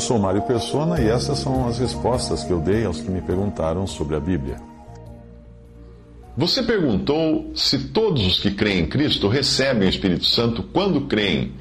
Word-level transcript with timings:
Eu 0.00 0.04
sou 0.04 0.18
Mário 0.18 0.40
Persona 0.40 0.98
e 0.98 1.08
essas 1.08 1.40
são 1.40 1.68
as 1.68 1.78
respostas 1.78 2.42
que 2.42 2.50
eu 2.50 2.58
dei 2.58 2.86
aos 2.86 3.02
que 3.02 3.10
me 3.10 3.20
perguntaram 3.20 3.86
sobre 3.86 4.16
a 4.16 4.18
Bíblia. 4.18 4.56
Você 6.34 6.62
perguntou 6.62 7.50
se 7.54 7.88
todos 7.88 8.26
os 8.26 8.40
que 8.40 8.50
creem 8.50 8.84
em 8.84 8.86
Cristo 8.86 9.28
recebem 9.28 9.86
o 9.86 9.90
Espírito 9.90 10.24
Santo 10.24 10.62
quando 10.62 11.02
creem, 11.02 11.52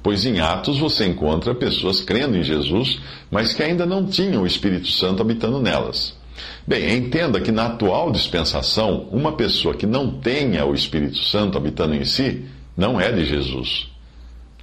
pois 0.00 0.24
em 0.24 0.38
Atos 0.38 0.78
você 0.78 1.06
encontra 1.06 1.56
pessoas 1.56 2.00
crendo 2.00 2.36
em 2.36 2.44
Jesus, 2.44 3.00
mas 3.32 3.52
que 3.52 3.64
ainda 3.64 3.84
não 3.84 4.06
tinham 4.06 4.44
o 4.44 4.46
Espírito 4.46 4.86
Santo 4.86 5.20
habitando 5.20 5.60
nelas. 5.60 6.16
Bem, 6.64 6.98
entenda 6.98 7.40
que 7.40 7.50
na 7.50 7.66
atual 7.66 8.12
dispensação, 8.12 9.08
uma 9.10 9.32
pessoa 9.32 9.74
que 9.74 9.86
não 9.86 10.20
tenha 10.20 10.64
o 10.64 10.72
Espírito 10.72 11.18
Santo 11.18 11.58
habitando 11.58 11.96
em 11.96 12.04
si 12.04 12.44
não 12.76 13.00
é 13.00 13.10
de 13.10 13.24
Jesus. 13.24 13.88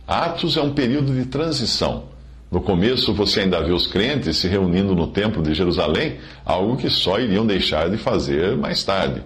Atos 0.07 0.55
é 0.55 0.61
um 0.61 0.73
período 0.73 1.13
de 1.13 1.25
transição. 1.25 2.14
No 2.51 2.61
começo, 2.61 3.13
você 3.13 3.41
ainda 3.41 3.61
vê 3.61 3.71
os 3.71 3.87
crentes 3.87 4.37
se 4.37 4.47
reunindo 4.47 4.95
no 4.95 5.07
Templo 5.07 5.41
de 5.41 5.53
Jerusalém, 5.53 6.17
algo 6.45 6.77
que 6.77 6.89
só 6.89 7.19
iriam 7.19 7.45
deixar 7.45 7.89
de 7.89 7.97
fazer 7.97 8.55
mais 8.55 8.83
tarde. 8.83 9.23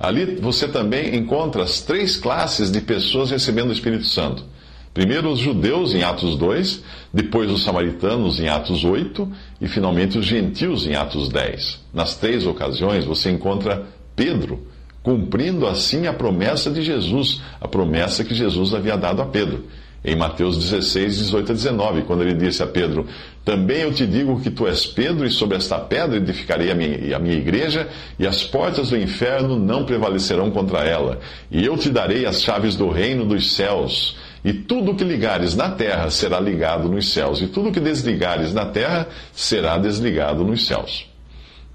Ali 0.00 0.36
você 0.40 0.66
também 0.66 1.14
encontra 1.14 1.62
as 1.62 1.80
três 1.80 2.16
classes 2.16 2.70
de 2.70 2.80
pessoas 2.80 3.30
recebendo 3.30 3.68
o 3.68 3.72
Espírito 3.72 4.06
Santo. 4.06 4.44
Primeiro 4.92 5.30
os 5.30 5.38
judeus 5.38 5.94
em 5.94 6.02
Atos 6.02 6.36
2, 6.36 6.82
depois 7.14 7.50
os 7.50 7.62
samaritanos 7.62 8.40
em 8.40 8.48
Atos 8.48 8.84
8 8.84 9.30
e 9.60 9.68
finalmente 9.68 10.18
os 10.18 10.26
gentios 10.26 10.86
em 10.86 10.94
Atos 10.94 11.28
10. 11.28 11.80
Nas 11.94 12.16
três 12.16 12.46
ocasiões 12.46 13.04
você 13.04 13.30
encontra 13.30 13.86
Pedro, 14.16 14.66
cumprindo 15.02 15.66
assim 15.66 16.06
a 16.06 16.12
promessa 16.12 16.70
de 16.70 16.82
Jesus, 16.82 17.40
a 17.60 17.68
promessa 17.68 18.24
que 18.24 18.34
Jesus 18.34 18.74
havia 18.74 18.96
dado 18.96 19.22
a 19.22 19.26
Pedro 19.26 19.64
em 20.04 20.16
Mateus 20.16 20.58
16, 20.58 21.18
18 21.18 21.52
a 21.52 21.54
19, 21.54 22.02
quando 22.02 22.22
ele 22.22 22.34
disse 22.34 22.62
a 22.62 22.66
Pedro: 22.66 23.06
Também 23.44 23.82
eu 23.82 23.92
te 23.92 24.06
digo 24.06 24.40
que 24.40 24.50
tu 24.50 24.66
és 24.66 24.84
Pedro, 24.84 25.24
e 25.24 25.30
sobre 25.30 25.56
esta 25.56 25.78
pedra 25.78 26.16
edificarei 26.16 26.70
a 26.70 26.74
minha, 26.74 27.16
a 27.16 27.18
minha 27.20 27.36
igreja, 27.36 27.88
e 28.18 28.26
as 28.26 28.42
portas 28.42 28.90
do 28.90 28.96
inferno 28.96 29.58
não 29.58 29.84
prevalecerão 29.84 30.50
contra 30.50 30.80
ela. 30.80 31.20
E 31.50 31.64
eu 31.64 31.76
te 31.76 31.88
darei 31.88 32.26
as 32.26 32.42
chaves 32.42 32.74
do 32.74 32.88
reino 32.88 33.24
dos 33.24 33.52
céus. 33.52 34.16
E 34.44 34.52
tudo 34.52 34.90
o 34.90 34.96
que 34.96 35.04
ligares 35.04 35.54
na 35.54 35.70
terra 35.70 36.10
será 36.10 36.40
ligado 36.40 36.88
nos 36.88 37.12
céus, 37.12 37.40
e 37.40 37.46
tudo 37.46 37.68
o 37.68 37.72
que 37.72 37.78
desligares 37.78 38.52
na 38.52 38.66
terra 38.66 39.06
será 39.32 39.78
desligado 39.78 40.42
nos 40.42 40.66
céus. 40.66 41.06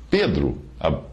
Pedro, 0.09 0.61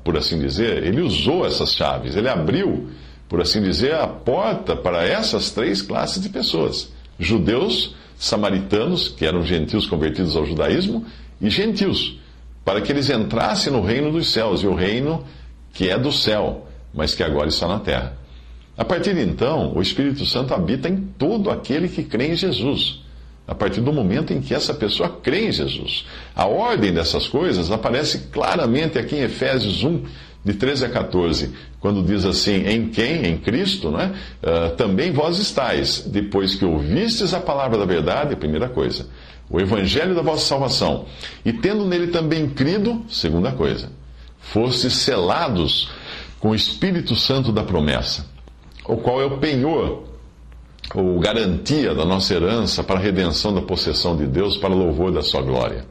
por 0.02 0.16
assim 0.16 0.40
dizer, 0.40 0.82
ele 0.82 1.00
usou 1.00 1.46
essas 1.46 1.72
chaves, 1.72 2.16
ele 2.16 2.28
abriu, 2.28 2.88
por 3.28 3.40
assim 3.40 3.62
dizer, 3.62 3.94
a 3.94 4.06
porta 4.08 4.74
para 4.74 5.06
essas 5.06 5.52
três 5.52 5.80
classes 5.80 6.20
de 6.20 6.28
pessoas 6.28 6.92
judeus, 7.18 7.94
samaritanos, 8.18 9.08
que 9.08 9.24
eram 9.24 9.44
gentios 9.44 9.86
convertidos 9.86 10.36
ao 10.36 10.46
judaísmo, 10.46 11.04
e 11.40 11.50
gentios, 11.50 12.18
para 12.64 12.80
que 12.80 12.90
eles 12.90 13.10
entrassem 13.10 13.72
no 13.72 13.82
reino 13.82 14.10
dos 14.10 14.32
céus, 14.32 14.62
e 14.62 14.66
o 14.66 14.74
reino 14.74 15.24
que 15.72 15.88
é 15.88 15.98
do 15.98 16.12
céu, 16.12 16.66
mas 16.92 17.14
que 17.14 17.22
agora 17.22 17.48
está 17.48 17.66
na 17.66 17.80
terra. 17.80 18.16
A 18.76 18.84
partir 18.84 19.14
de 19.14 19.20
então, 19.20 19.72
o 19.74 19.82
Espírito 19.82 20.24
Santo 20.26 20.52
habita 20.52 20.88
em 20.88 20.96
todo 20.96 21.50
aquele 21.50 21.88
que 21.88 22.02
crê 22.02 22.32
em 22.32 22.36
Jesus. 22.36 23.02
A 23.46 23.54
partir 23.54 23.80
do 23.80 23.92
momento 23.92 24.32
em 24.32 24.40
que 24.40 24.54
essa 24.54 24.72
pessoa 24.72 25.20
crê 25.22 25.48
em 25.48 25.52
Jesus. 25.52 26.06
A 26.34 26.46
ordem 26.46 26.92
dessas 26.92 27.28
coisas 27.28 27.70
aparece 27.70 28.30
claramente 28.32 28.98
aqui 28.98 29.16
em 29.16 29.22
Efésios 29.22 29.84
1, 29.84 30.02
de 30.44 30.52
13 30.52 30.84
a 30.84 30.88
14, 30.90 31.54
quando 31.80 32.02
diz 32.02 32.24
assim: 32.24 32.66
Em 32.66 32.88
quem? 32.88 33.26
Em 33.26 33.38
Cristo, 33.38 33.90
né? 33.90 34.14
Uh, 34.42 34.76
também 34.76 35.10
vós 35.10 35.38
estáis, 35.38 36.00
depois 36.06 36.54
que 36.54 36.64
ouvistes 36.64 37.32
a 37.32 37.40
palavra 37.40 37.78
da 37.78 37.86
verdade, 37.86 38.36
primeira 38.36 38.68
coisa, 38.68 39.08
o 39.48 39.58
evangelho 39.58 40.14
da 40.14 40.20
vossa 40.20 40.46
salvação, 40.46 41.06
e 41.44 41.52
tendo 41.52 41.86
nele 41.86 42.08
também 42.08 42.48
crido, 42.48 43.02
segunda 43.08 43.52
coisa, 43.52 43.90
fostes 44.38 44.92
selados 44.92 45.90
com 46.38 46.50
o 46.50 46.54
Espírito 46.54 47.16
Santo 47.16 47.50
da 47.50 47.64
promessa, 47.64 48.26
o 48.86 48.98
qual 48.98 49.22
é 49.22 49.24
o 49.24 49.38
penhor 49.38 50.04
ou 50.94 51.18
garantia 51.18 51.94
da 51.94 52.04
nossa 52.04 52.34
herança 52.34 52.84
para 52.84 52.96
a 52.96 53.02
redenção 53.02 53.54
da 53.54 53.62
possessão 53.62 54.14
de 54.14 54.26
Deus, 54.26 54.58
para 54.58 54.74
louvor 54.74 55.10
da 55.10 55.22
sua 55.22 55.40
glória. 55.40 55.86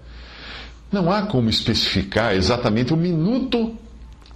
Não 0.91 1.11
há 1.11 1.23
como 1.23 1.49
especificar 1.49 2.35
exatamente 2.35 2.93
o 2.93 2.97
minuto 2.97 3.75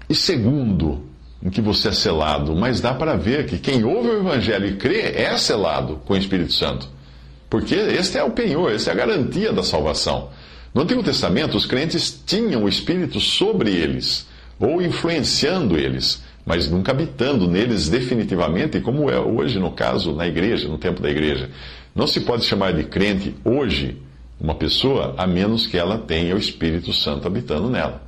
e 0.10 0.16
segundo 0.16 1.04
em 1.44 1.50
que 1.50 1.62
você 1.62 1.90
é 1.90 1.92
selado, 1.92 2.56
mas 2.56 2.82
dá 2.82 2.94
para 2.94 3.16
ver 3.16 3.46
que 3.46 3.58
quem 3.58 3.84
ouve 3.84 4.10
o 4.10 4.20
Evangelho 4.20 4.68
e 4.68 4.76
crê 4.76 5.02
é 5.02 5.38
selado 5.38 6.02
com 6.06 6.14
o 6.14 6.18
Espírito 6.18 6.54
Santo. 6.54 6.88
Porque 7.50 7.76
este 7.76 8.18
é 8.18 8.24
o 8.24 8.32
penhor, 8.32 8.72
esta 8.72 8.92
é 8.92 8.94
a 8.94 8.98
garantia 8.98 9.54
da 9.54 9.64
salvação. 9.64 10.30
No 10.74 10.82
Antigo 10.82 11.04
Testamento, 11.04 11.56
os 11.56 11.66
crentes 11.66 12.22
tinham 12.26 12.64
o 12.64 12.70
Espírito 12.70 13.20
sobre 13.20 13.72
eles, 13.72 14.28
ou 14.60 14.82
influenciando 14.82 15.78
eles, 15.78 16.22
mas 16.46 16.70
nunca 16.70 16.92
habitando 16.92 17.48
neles 17.48 17.88
definitivamente, 17.88 18.80
como 18.80 19.10
é 19.10 19.20
hoje 19.20 19.60
no 19.60 19.72
caso 19.72 20.14
na 20.14 20.28
igreja, 20.28 20.68
no 20.68 20.78
tempo 20.78 21.02
da 21.02 21.10
igreja. 21.10 21.50
Não 21.96 22.08
se 22.08 22.22
pode 22.22 22.46
chamar 22.46 22.74
de 22.74 22.84
crente 22.84 23.36
hoje 23.44 24.02
uma 24.40 24.56
pessoa 24.56 25.16
a 25.18 25.26
menos 25.26 25.68
que 25.68 25.78
ela 25.78 25.98
tenha 25.98 26.36
o 26.36 26.38
Espírito 26.38 26.94
Santo 26.94 27.28
habitando 27.28 27.70
nela. 27.70 28.07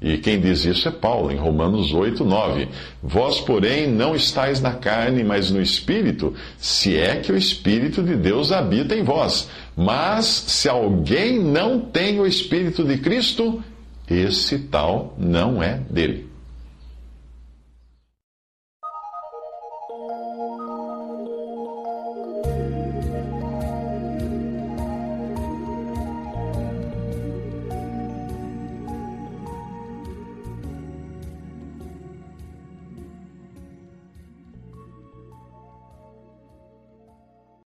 E 0.00 0.18
quem 0.18 0.38
diz 0.38 0.64
isso 0.64 0.86
é 0.88 0.90
Paulo, 0.90 1.32
em 1.32 1.36
Romanos 1.36 1.92
8, 1.92 2.22
9. 2.22 2.68
Vós, 3.02 3.40
porém, 3.40 3.88
não 3.88 4.14
estáis 4.14 4.60
na 4.60 4.72
carne, 4.72 5.24
mas 5.24 5.50
no 5.50 5.60
Espírito, 5.60 6.34
se 6.58 6.96
é 6.96 7.16
que 7.16 7.32
o 7.32 7.36
Espírito 7.36 8.02
de 8.02 8.14
Deus 8.14 8.52
habita 8.52 8.94
em 8.94 9.02
vós. 9.02 9.48
Mas, 9.74 10.26
se 10.26 10.68
alguém 10.68 11.38
não 11.38 11.80
tem 11.80 12.20
o 12.20 12.26
Espírito 12.26 12.84
de 12.84 12.98
Cristo, 12.98 13.62
esse 14.08 14.58
tal 14.58 15.14
não 15.18 15.62
é 15.62 15.80
dele. 15.90 16.35